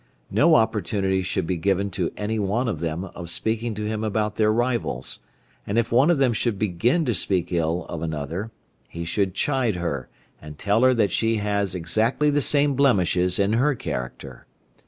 [0.31, 4.35] No opportunity should be given to any one of them of speaking to him about
[4.35, 5.19] their rivals,
[5.67, 8.49] and if one of them should begin to speak ill of another,
[8.89, 10.09] he should chide her
[10.41, 14.47] and tell her that she has exactly the same blemishes in her character.